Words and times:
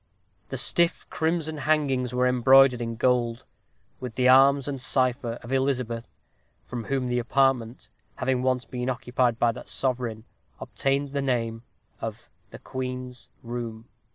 The 0.49 0.57
stiff 0.57 1.07
crimson 1.11 1.57
hangings 1.57 2.11
were 2.11 2.25
embroidered 2.25 2.81
in 2.81 2.95
gold, 2.95 3.45
with 3.99 4.15
the 4.15 4.27
arms 4.27 4.67
and 4.67 4.81
cipher 4.81 5.37
of 5.43 5.51
Elizabeth, 5.51 6.07
from 6.65 6.85
whom 6.85 7.07
the 7.07 7.19
apartment, 7.19 7.87
having 8.15 8.41
once 8.41 8.65
been 8.65 8.89
occupied 8.89 9.37
by 9.37 9.51
that 9.51 9.67
sovereign, 9.67 10.23
obtained 10.59 11.09
the 11.09 11.21
name 11.21 11.61
of 11.99 12.31
the 12.49 12.57
"Queen's 12.57 13.29
Room." 13.43 13.89